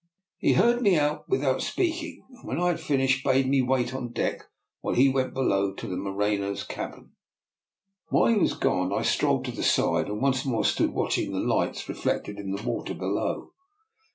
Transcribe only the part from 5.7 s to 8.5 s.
to the Morenos' cabin. While he